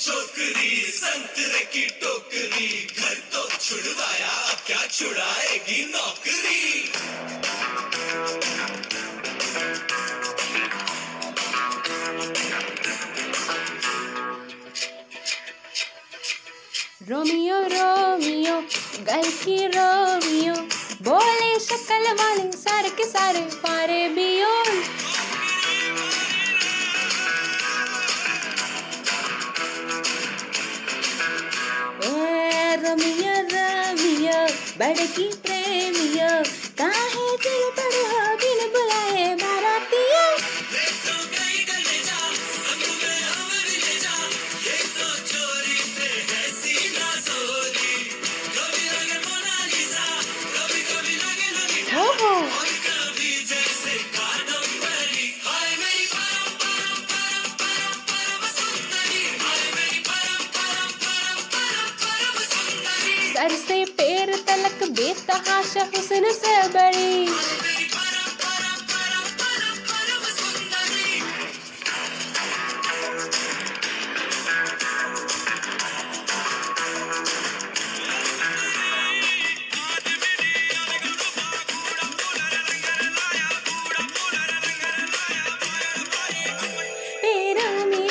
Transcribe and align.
छोकरी 0.00 0.70
संतरे 0.92 1.64
की 1.64 1.84
टोकरी। 2.00 2.68
घर 2.98 3.14
तो 3.32 3.48
छुड़वाया 3.58 4.54
क्या 4.66 4.86
छुड़ाएगी 4.86 5.84
नौकरी? 5.84 6.92
रोमियो 17.10 17.60
रोमियो 17.62 18.60
गल 19.04 19.30
की 19.44 19.66
रोमियो। 19.66 20.54
बोले 21.02 21.58
शक्ल 21.60 22.12
वाले 22.12 22.50
सारे 22.52 22.90
के 22.90 23.04
सारे 23.04 23.40
पारे 23.40 24.08
बियो 24.08 24.54
रोमियो 32.88 33.32
रमिया 33.52 34.36
बड़की 34.80 35.26
प्रेमिया 35.46 36.28
काहे 36.80 37.26
दिल 37.44 37.64
पर 37.78 37.96
हो 38.12 38.36
सर 63.38 63.52
से 63.56 63.84
पैर 63.98 64.34
तलक 64.46 64.82
बेतहाशा 64.90 65.82
हुस्न 65.94 66.30
से 66.38 66.56
बड़ी 66.68 67.28
पैरों 87.22 87.86
में 87.86 88.08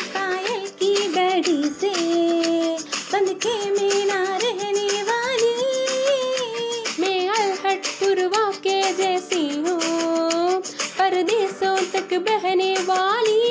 परदेसों 11.07 11.77
तक 11.91 12.13
बहने 12.13 12.73
वाली। 12.73 13.43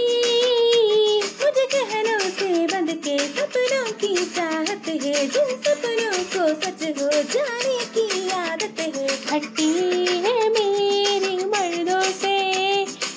मुझे 1.22 1.66
कहनों 1.66 2.30
से 2.30 2.66
बंद 2.66 2.90
के 2.90 3.18
सपनों 3.18 3.92
की 3.92 4.26
चाहत 4.26 4.88
है। 4.88 5.26
जिन 5.26 5.56
सपनों 5.66 6.18
को 6.24 6.60
सच 6.60 6.82
हो 6.98 7.10
जाने 7.22 7.78
की 7.94 8.30
आदत 8.30 8.80
है। 8.80 9.08
खट्टी 9.26 9.70
है 10.06 10.48
मेरी 10.48 11.36
मर्दों 11.44 12.12
से 12.12 12.36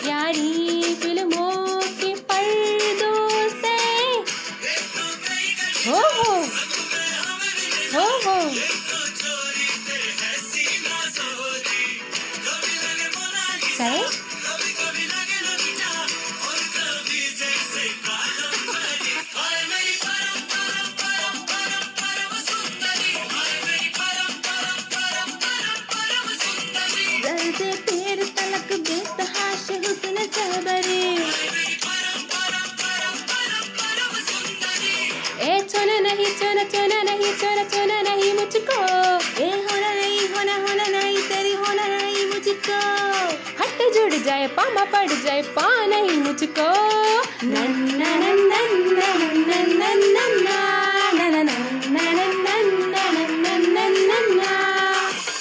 यारी 0.10 0.96
फ़िल्मों 0.96 1.82
के 1.82 2.16
पर्दों 2.16 3.50
से। 3.50 3.78
हो 5.90 6.00
हो 6.00 6.42
हो 7.94 8.08
हो। 8.20 8.50
सही? 13.78 14.29
से 27.60 27.72
पेड़ 27.88 28.24
तलक 28.38 28.70
बेतहाश 28.88 29.64
हुस्न 29.86 30.26
चहबरे 30.36 31.00
ए 35.48 35.60
छोना 35.72 35.98
नहीं 36.06 36.26
छोना 36.40 36.64
छोना 36.74 37.02
नहीं 37.10 37.34
छोना 37.42 37.64
छोना 37.74 38.02
नहीं 38.08 38.34
मुझको 38.40 38.80
ए 39.44 39.50
होना 39.50 39.92
नहीं 40.00 40.28
होना 40.36 40.56
होना 40.68 40.88
नहीं 40.96 41.18
तेरी 41.30 41.54
होना 41.64 41.88
नहीं 41.96 42.26
मुझको 42.34 42.80
हट 43.62 43.84
जुड़ 43.98 44.14
जाए 44.30 44.48
पामा 44.60 44.86
पड़ 44.96 45.08
जाए 45.12 45.42
पा 45.60 45.68
नहीं 45.96 46.18
मुझको 46.24 46.70
नन्ना 47.54 48.16
नन्ना 48.26 48.64
नन्ना 48.74 49.14
नन्ना 49.52 49.94
नन्ना 50.18 50.69